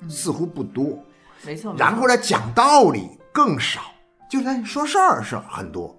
[0.07, 0.97] 似乎不多，
[1.43, 1.73] 没错。
[1.75, 3.81] 然后呢，讲道理更少，
[4.29, 5.97] 就在说事儿是很多，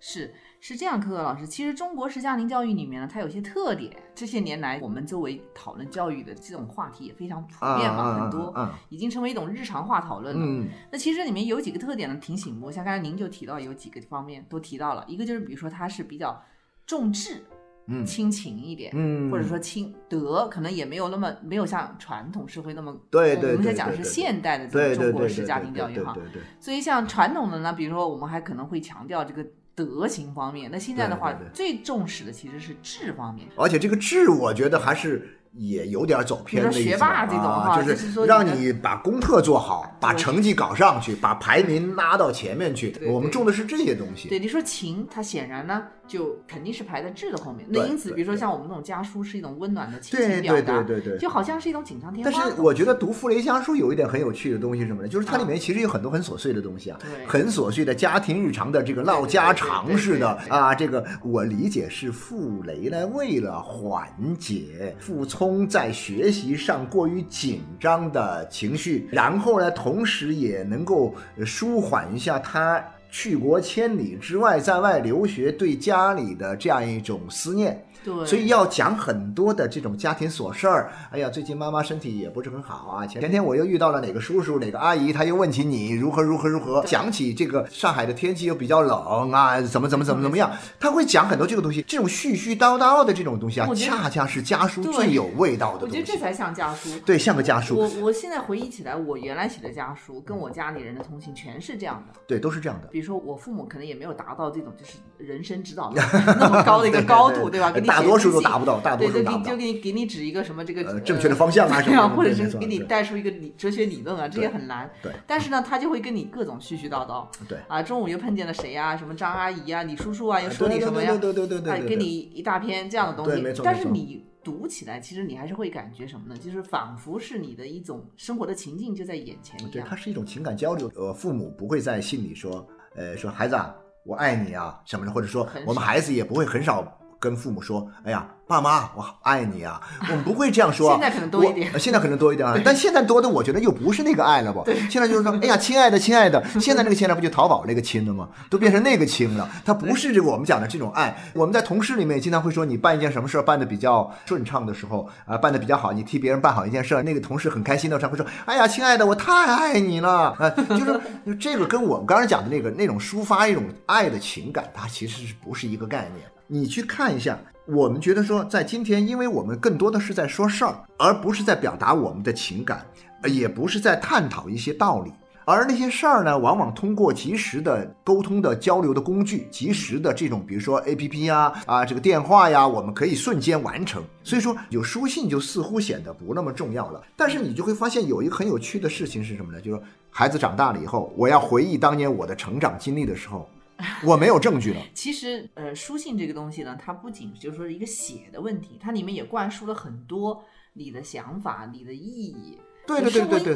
[0.00, 0.32] 是。
[0.60, 3.96] 是这样，可可老师，其实中国式家庭教育里面呢，它有些特点。
[4.12, 10.66] 这些年来，我们周围讨论教育的这种话题也非常普遍嘛，很多已经成为一种日常化讨论了。
[10.90, 12.72] 那其实里面有几个特点呢，挺醒目。
[12.72, 16.42] 像刚才您就提到有几个方面都提到了，一个就是比如说它是比较
[16.84, 17.44] 重质，
[17.86, 23.52] 嗯，亲情一点，嗯，或者说亲德，可能也没有那么没有像传统社会那么对对。
[23.52, 26.42] 我们在讲的是现代的这种中国式家庭教育哈，对对。
[26.58, 29.46] 所以像传统的呢，比如说我们还可能会强调这个。
[29.84, 35.37] 德行方面，那现在的话，最重视的其实是智方面，而且这个智，我觉得还是。
[35.52, 42.94] 也有点走偏的学霸这种啊，就是让你把功课做好，把成绩搞上去，把排名拉到前面去。
[43.06, 44.28] 我们重的是这些东西。
[44.28, 47.66] 对，你说情，它显然呢，就肯定是排在智的后面。
[47.68, 52.30] 那因此，比如说像我们这种家书，是一种温暖的亲情表达，对对对对，就好像是一种锦上添花。
[52.30, 55.08] 但是我觉得读傅雷家书有一点很有趣的东西是什么呢？
[55.08, 60.74] 就是它里面其实有很多很琐碎的东西啊，很琐碎的家庭日常的这个唠家常似的啊。
[60.74, 64.08] 这个我理解是傅雷呢，为了缓
[64.38, 66.18] 解傅聪在学。
[66.18, 71.14] 学习上过于紧张的情绪，然后呢，同时也能够
[71.46, 77.80] 舒缓一下他去国千里之外，在外留学对家里的这样一种思念。
[78.04, 80.92] 对，所以要讲很多的这种家庭琐事儿。
[81.10, 83.06] 哎呀，最近妈妈身体也不是很好啊。
[83.06, 91.82] 前天我又遇到了哪个叔叔、哪个阿姨，他又问起你如何如何如何，讲起这个上海的天气又比较冷啊，怎么怎么怎么怎么样，他会讲很多这个东西。
[91.82, 95.96] 这种絮絮叨叨的这种东西啊，恰恰是家书最有味道的东西。
[95.96, 96.90] 我觉得这才像家书。
[97.04, 97.76] 对，像个家书。
[97.76, 102.20] 我我现在回忆起来，我原来写的家书跟我家里人的通信全是这样的。
[102.26, 102.88] 对，都是这样的。
[102.88, 107.70] 比如说我父母可能也没有达到这种就是人生指导那么高的一个 高度，对吧？
[107.70, 108.80] 给你大多数都达不到。
[108.96, 114.88] 对对，就给你给你指一个什么这个正确的方向啊什么， 或者是给你带出一个理哲学理论啊，这也很难。
[115.02, 117.26] 对，但是呢，他就会跟你各种絮絮叨叨。
[117.48, 118.96] 对啊，中午又碰见了谁呀？
[118.96, 121.10] 什么张阿姨啊，李叔叔啊，又说你什么呀？
[121.16, 123.40] 对对对对对，哎，给你一大篇这样的东西。
[123.40, 126.38] 没错但是你读起来，其实你还是会感觉什么呢？
[126.38, 129.70] 就是仿佛是你的一种生活的情境就在眼前一样。
[129.70, 130.90] 对，它是一种情感交流。
[130.94, 133.74] 呃，父母不会在信里说，呃，说孩子啊，
[134.04, 136.80] 我爱你啊什么的，或者说我们孩子也不会很少
[137.18, 138.26] 跟父母说，哎呀。
[138.48, 139.78] 爸妈，我爱你啊！
[140.08, 140.92] 我们不会这样说。
[140.92, 141.78] 现在可能多一点。
[141.78, 144.64] 现在可能多一点啊，但现在多的，我觉得又不是那个爱了不？
[144.88, 146.42] 现在就是说，哎呀，亲爱的，亲爱的。
[146.58, 148.26] 现在那个亲爱的不就淘宝那个亲了吗？
[148.48, 149.46] 都变成那个亲了。
[149.66, 151.14] 他不是这个我们讲的这种爱。
[151.34, 160.48] 我们在同事里面经常会说，你办一件什么事儿办的比较顺畅的时候啊，办的比较好，你替别人办好一件事儿，那个同事很开心的时候会说，哎呀，亲爱的，我太爱你了啊！
[160.70, 166.26] 就是就这个跟我们刚才讲的那个那种抒发一种爱的情感，它其实是不是一个概念？
[166.48, 167.38] 你去看一下。
[167.66, 172.82] 我们觉得说，在今天，因为我们更多的是在说事儿，而不是在表达我们的情感，
[173.26, 175.12] 也不是在探讨一些道理。
[175.44, 184.02] 而那些事儿呢，往往通过及时的沟通的交流的工具，及时的这种，比如说 A P P 呀，啊，这个电话呀，我们可以瞬间完成。
[184.24, 187.02] 所以说，有书信就似乎显得不那么重要了。
[187.16, 189.60] 但是你就会发现，有一个很有趣的事情是什么呢？
[189.60, 193.46] 就是孩子长大了以后，我要回忆当年我的成长经历的时候，
[194.04, 194.80] 我没有证据的。
[194.92, 202.58] 其实，呃，书信这个东西呢，它不仅就是说一个写的问题，它里面也灌输了很多你的想法、你的意义。
[202.86, 203.54] 对对对对对，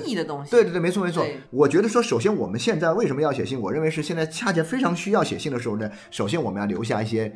[0.51, 1.27] 对对对，没错没错。
[1.51, 3.59] 我觉得说，首先我们现在为什么要写信？
[3.59, 5.91] 我认为是现在恰恰非常需要写信的时候呢。
[6.11, 7.35] 首先我们要留下一些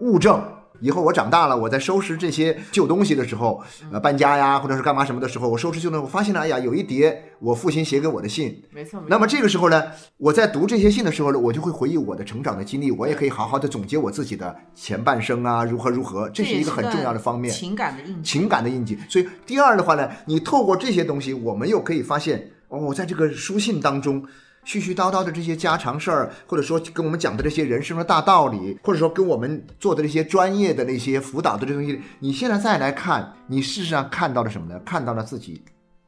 [0.00, 0.42] 物证。
[0.80, 3.62] 以后我长大了，我在收拾这些旧东西的时候，
[3.92, 8.62] 呃，搬家呀，或者是干嘛什么的时候，我收拾旧东西，我发现了，哎呀，有一叠我父亲写给我的信。
[8.70, 9.02] 没错。
[9.08, 9.82] 那么这个时候呢，
[10.16, 17.52] 我在读这些信的时候呢，我就会回忆我的成长的经历，我也可以好好的总结我自己的前半生啊，如何如何，这是一个很重要的方面。
[17.52, 18.30] 情感的印记。
[18.30, 18.98] 情感的印记。
[19.08, 24.24] 所以第二的话呢，你透过这些东西，我们又可以发现，哦，在这个书信当中。
[24.68, 34.78] 絮絮叨叨的这些家常事儿，或者说跟我们讲的这些人生的大道理，或者说跟我们做的这些专业的那些辅导的这东西，你现在再来看，你事实上看到了什么呢？
[34.84, 35.62] 看到了自己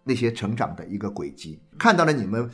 [0.04, 2.50] 那些成长的一个轨迹，看到了你们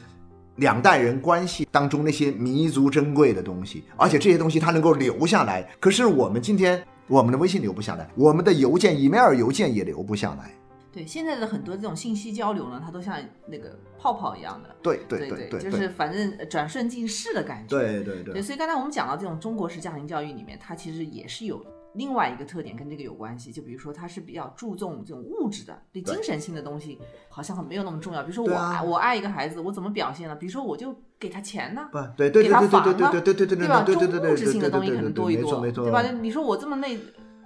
[0.54, 5.68] 两代人关系当中那些弥足珍贵的东西，而且这些东西它能够留下来。
[5.80, 10.52] 可是我们今天，我们的微信留不下来，我们的邮件、email 邮件也留不下来。
[10.96, 17.78] 对现在的很多这种信息交流呢，它都像那个泡泡一样的，对对对对，就是反正转瞬即逝的感觉。
[17.78, 18.40] 对对对。
[18.40, 23.52] 所以刚才我们讲到这种中国式家庭教育里面，它其实也是有另外一个特点跟这个有关系。
[23.52, 28.22] 就比如说，它是比较注重这种物质的，对精神性的东西好像没有那么重要。
[28.22, 30.34] 比如说我爱我爱一个孩子，我怎么表现呢？
[30.34, 33.82] 比如说我就给他钱呢，不对对对对对对对对对对吧？
[33.82, 36.00] 重物质性的东西可能多一多，对吧？
[36.02, 36.98] 你说我这么累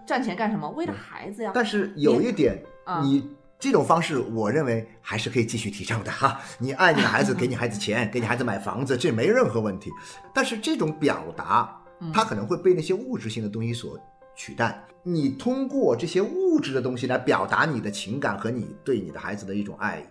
[0.07, 0.71] 赚钱干什么？
[0.71, 1.51] 为了孩子呀。
[1.53, 2.63] 但是有一点，
[3.03, 3.29] 你。
[3.61, 6.41] 这种方式，我认为还是可以继续提倡的哈。
[6.59, 9.91] 你爱你的孩子，给你孩子钱，给你孩子买房子，这没任何问题。
[10.35, 11.79] 但是这种表达，
[12.13, 13.99] 它可能会被那些物质性的东西所
[14.35, 14.83] 取代。
[15.03, 20.03] 你通过这些物质的东西来表达你的情感和你对你的孩子的一种爱，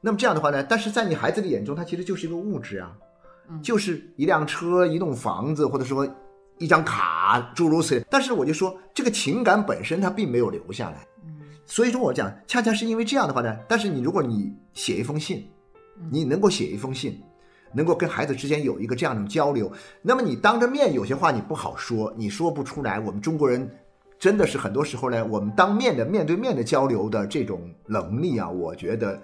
[0.00, 0.62] 那么这样的话呢？
[0.64, 2.92] 但是在你孩子的眼中，它其实就是一个物质啊，
[3.62, 6.08] 就是一辆车、一栋房子，或者说
[6.58, 8.04] 一张卡，诸如此类。
[8.10, 11.06] 但是我就说，这个情感本身它并没有留下来。
[11.70, 13.56] 所以说，我讲，恰恰是因为这样的话呢。
[13.68, 15.48] 但是你如果你写一封信，
[16.10, 17.22] 你能够写一封信，
[17.72, 19.70] 能够跟孩子之间有一个这样的交流，
[20.02, 22.98] 那么你当着面有些话你不好说，你说不出来。
[22.98, 23.70] 我们中国人
[24.18, 29.22] 真的是很多时候呢，我们当面的面对面的交流的这种能力啊，我觉得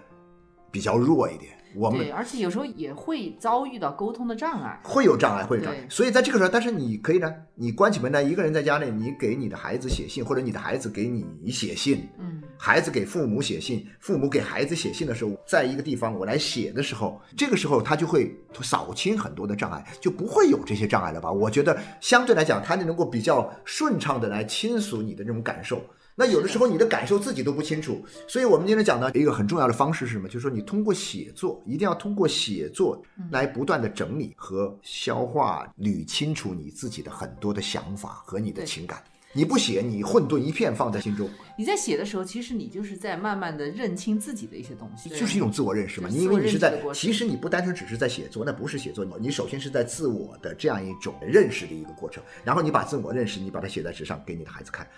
[0.70, 1.50] 比较弱一点。
[1.98, 5.86] 对，而且有时候也会遭遇到沟通的障碍，会有障碍，会有障碍。
[5.88, 21.30] 所以在这个时候，但是你可以呢，你关起门来一个人在家里，你给你的孩子写信，或者你的孩子给你写信，嗯，孩子给父母写信，父母给孩子写信的时候，在一个地方我来写的时候，这个时候他就会扫清很多的障碍，就不会有这些障碍了吧？
[21.30, 25.82] 我觉得相对来讲，他就能够比较顺畅的来倾诉你的这种感受。
[26.18, 30.26] 那有的时候你的感受自己都不清楚，所以我们今天讲的一个很重要的方式是什么？
[30.26, 33.00] 就是说你通过写作，一定要通过写作
[33.30, 39.04] 来不断的整理和消化、捋清楚你自己的很多的想法和你的情感。
[39.34, 41.28] 你不写，你混沌一片放在心中。
[41.58, 46.08] 你在写的时候，其实你就是在慢慢的认清自己的一些东西，就是一种自我认识嘛。
[46.10, 52.22] 你因为你是在，其实你不单纯只是在写作，那不是写作，你首先是在自我的这样一种认识的一个过程。
[52.42, 54.88] 然后你把自我认识，你把它写在纸上，给你的孩子看。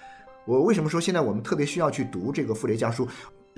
[0.48, 3.06] 我为什么说现在我们特别需要去读这个傅雷家书？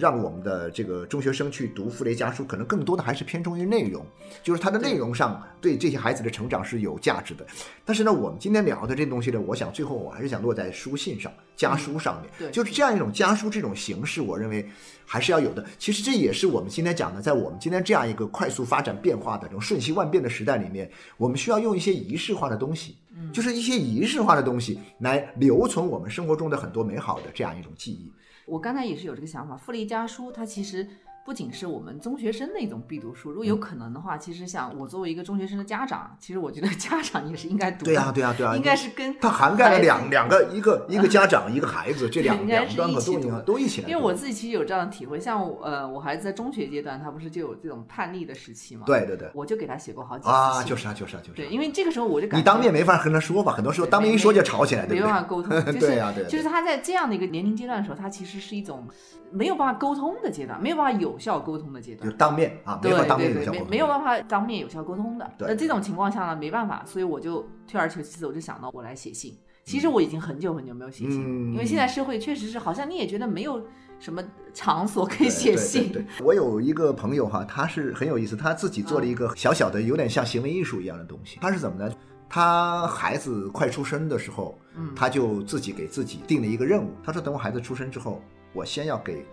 [0.00, 4.04] 让我们的这个中学生去读傅雷家书，可能更多的还是偏重于内容，
[4.42, 7.46] 就是它的内容上对这些孩子的成长是有价值的。
[7.84, 12.30] 但是呢，我们今天聊的这东西呢，我想最后我还是想落在书信上、家书上面。
[12.38, 14.66] 对，就是这样一种家书这种形式，我认为
[15.04, 15.64] 还是要有的。
[15.78, 22.96] 其实这也是我们今天讲的，在我们今天这样一个快速发展变化的这种瞬息万变的时代里面，我们需要用一些仪式化的东西，
[23.32, 28.10] 就是一些仪式化的东西来留存我们生活中的很多美好的这样一种记忆。
[28.50, 30.86] 我刚才也是有这个想法，《傅雷家书》它其实。
[31.30, 37.84] 不仅是我们中学生的一种必读书，如果有可能的话，其实像我作为一个中学生的家长，其实我觉得家长也是应该读。
[37.84, 43.88] 对呀，对呀，对呀，应该是跟它涵盖了两两个，一个一个家长，一个孩子， 这两两端可都都一起来。
[43.88, 48.82] 因为我自己其实有这样的体会，像呃，我孩子在中学阶段，他不是就有这种叛逆的时期嘛？
[48.84, 51.36] 对对对，我就给他写过好几次啊，就是啊，就是啊，就是。
[51.36, 55.50] 对，因为这个时候我就感觉你当面没法和他说吧，很多时候当面一说就吵起来，没办法沟通。
[55.78, 56.24] 对呀，对。
[56.24, 58.84] 就是他在这样的一个年龄阶段的时候，他其实是一种
[59.30, 62.10] 没有办法沟通的阶段，没有办法有效沟通的阶段。
[62.10, 65.30] 就当面啊，没法当面有效沟通，没有办法当面有效沟通的。
[65.38, 69.36] 那这种情况下呢，没办法，所以我就退而求其次，我就想到我来写信。
[69.62, 73.64] 其实我已经很久很久没有写信，嗯因为现在社会确实是好像你也觉得没有
[74.00, 75.92] 什么场所可以写信。
[75.92, 81.38] 对对对我有一个朋友哈，他是很有意思，他自己做了一个小小的，有点像行为艺术一样的东西。
[81.40, 81.94] 他是怎么呢？
[82.28, 86.90] 他孩子快出生的时候，嗯他就自己给自己定了一个任务。
[87.04, 88.20] 他说，等我孩子出生之后，
[88.52, 89.24] 我先要给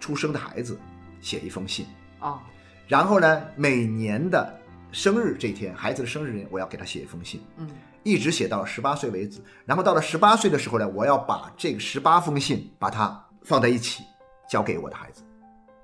[0.00, 0.78] 出生的孩子
[1.24, 1.86] 写一封信，
[2.20, 2.40] 啊，
[2.86, 4.54] 然后呢，每年的
[4.92, 7.40] 生日这一天，孩子的生日我要给他写一封信。
[7.56, 7.66] 嗯
[8.04, 9.40] 一直写到十八岁为止。
[9.64, 14.04] 然后到了十八岁的时候呢，我要把这个十八封信把它放在一起，
[14.46, 15.22] 交给我的孩子。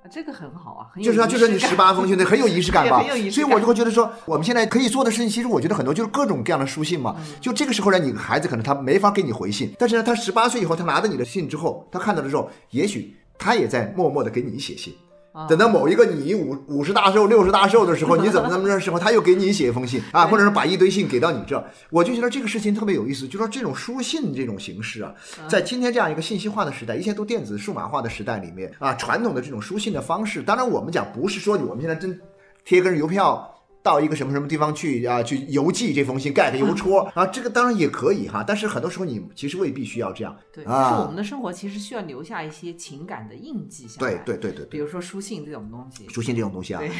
[0.03, 2.99] 啊这个很好啊，很有就是啊，就是你十八封信，那 很有仪式感吧？
[2.99, 7.17] 很有仪式感所以我就会觉得说，我们现在可以做的事情，其实我觉得很多就是各种各样的书信嘛。
[7.19, 14.95] 嗯就这个时候呢，你孩子可能他没法给你回信，但是呢，他十八岁以后，他拿着你的信之后，他看到的时候，也许他也在默默的给你写信。
[15.33, 23.29] 啊等到某一个你五五十大寿、六十大寿的时候，你怎么怎么着的时候， 他又给你写一封信啊，或者是把一堆信给到你这儿，我就觉得这个事情特别有意思。
[23.29, 25.15] 就说这种书信这种形式啊，
[25.49, 32.21] 在今天这样一个信息化的时代，一切都电子数码化的时代里面啊，传统的这种书信的方式，当然我们讲不是说我们现在真
[32.65, 33.55] 贴根邮票。
[33.83, 35.23] 到一个什么什么地方去啊？
[35.23, 38.45] 去邮寄这封信，盖个邮戳啊，这个当然也可以哈。
[38.47, 40.37] 但是很多时候你其实未必需要这样。
[40.53, 44.13] 对，啊就是我们的生活其实需要留下一些情感的印记下来。
[44.13, 44.69] 对对对对对。
[44.71, 46.09] 比如说书信这种东西。
[46.09, 46.91] 书信这种东西啊对，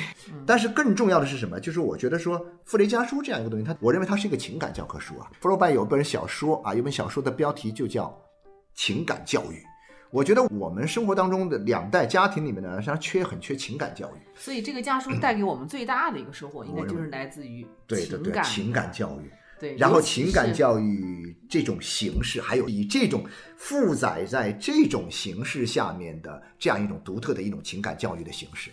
[0.47, 1.61] 但是更重要的是什么？
[1.61, 5.31] 就是我觉得说傅雷家书这样一个东西，它我认为它是一个情感教科书啊。
[5.41, 8.07] 福楼拜有本小说啊，有本小说的标题就叫
[8.75, 9.57] 《情感教育》。
[10.11, 14.21] 我觉得我们生活当中的两代家庭里面呢，实际上缺很缺情感教育。
[14.35, 19.31] 所以这个家书带给我们最大的一个收获，应该就是来自于对对对，情感教育。
[19.61, 23.23] 对，然后情感教育这种形式，还有以这种
[23.59, 28.71] 负载在这种形式下面的这样一种独特的一种情感教育的形式，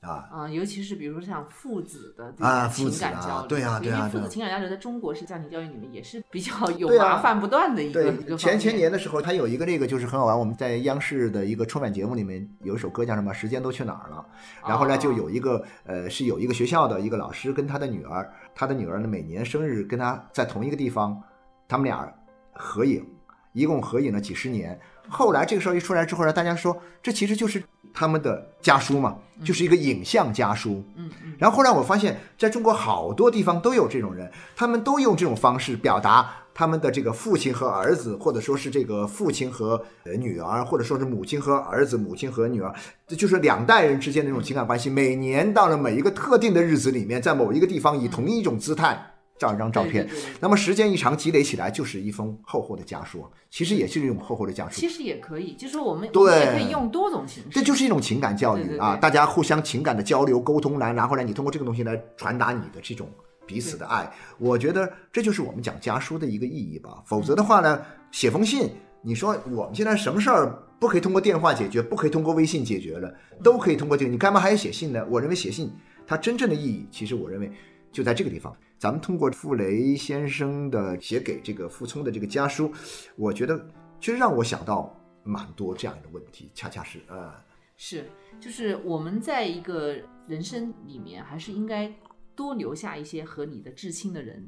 [0.00, 14.24] 啊，啊、尤其是比如说像父子的这啊种情父子啊感交流，对啊对啊因为父子情感交流在中国式家庭教育里面也是比较 有麻烦不断的一个、一对，个前前年的时候，他有一个这个就是很好玩，我们在央视的一个春晚节目里面有一首歌叫什么《时间都去哪儿了》，
[14.68, 14.98] 然后呢哦。
[14.98, 21.20] 就有一个呃是有一个学校的一个老师跟他的女儿，他的女儿呢每年生日跟他在同一个地方，
[21.66, 22.12] 他们俩
[22.52, 23.04] 合影，
[23.52, 24.78] 一共合影了几十年。
[25.08, 27.62] 后来这个事儿一出来之后呢，大家说这其实就是
[27.96, 30.84] 他们的家书嘛，就是一个影像家书。
[30.96, 42.70] 嗯嗯，然后后来我发现，在中国好多地方都有这种人，他们都用这种方式表达他们的这个父亲和儿子，或者说是这个父亲和呃女儿，或者说是母亲和儿子、母亲和女儿，
[43.06, 44.90] 这就是两代人之间的那种情感关系。
[44.90, 50.08] 每年到了每一个特定的日子里面，在某一个地方以同一种姿态照一张照片
[50.40, 54.88] 那么时间一长积累起来，就是一封厚厚的家书，其实也是一种厚厚的家书其。
[54.88, 63.08] 实也可以，就是我们对们也可以用多种形式，这就是一种情感教育啊，大家互相情感的交流沟通来，然后呢，你通过这个东西来传达你的这种
[63.46, 64.10] 彼此的爱。
[64.38, 67.02] 我觉得这就是我们讲家书的一个意义吧。
[67.04, 68.70] 否则的话呢，写封信，
[69.02, 75.04] 你说我们现在什么事儿不可以通过电话解决，不可以通过微信解决了，都可以通过这个，你干嘛还要写信呢？
[75.10, 75.70] 我认为写信
[76.06, 77.52] 它真正的意义，其实我认为
[77.92, 78.56] 就在这个地方。
[78.78, 82.72] 咱们通过傅雷先生的写给这个傅聪的这个家书，
[83.16, 83.58] 我觉得
[84.00, 87.32] 其实让我想到蛮多这样的问题，恰恰是呃。
[87.78, 88.08] 是，
[88.40, 89.96] 就是我们在一个
[90.26, 91.92] 人生里面，还是应该
[92.34, 94.46] 多留下一些和你的至亲的人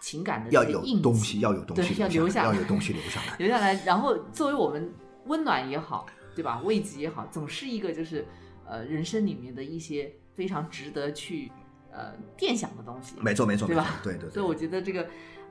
[0.00, 3.34] 情感的要有东西，要有东对西要留下要有东西留下来。
[3.38, 4.92] 留下来，然后作为我们
[5.26, 6.06] 温暖也好，
[6.36, 6.60] 对吧？
[6.62, 8.24] 慰藉也好，总是一个就是
[8.64, 11.50] 呃人生里面的一些非常值得去
[11.98, 13.16] 呃电想的东西。
[13.20, 14.30] 没错，没错，对吧，没错对对对。
[14.30, 15.04] 所以我觉得这个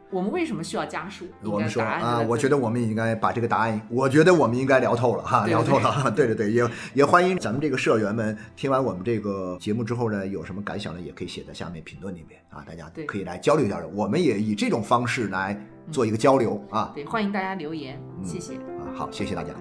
[0.09, 1.25] 我们为什么需要加速？
[1.43, 6.09] 我们说啊，我觉得我们应该把这个答案，我觉得我们应该聊透了哈，对聊透了。
[6.11, 13.89] 对对对，也也欢迎咱们这个社员们听完我们这个节目之后呢，有什么感想呢，也可以写在下面评论里面啊，大家对可以来交流交流。
[13.89, 15.59] 我们也以这种方式来
[15.91, 18.55] 做一个交流啊对，欢迎大家留言，谢谢。
[18.55, 19.51] 啊，好，谢谢大家。